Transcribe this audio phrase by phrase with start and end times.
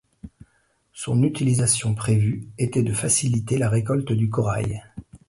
[0.93, 4.81] Son utilisation prévue était de faciliter la récolte du corail.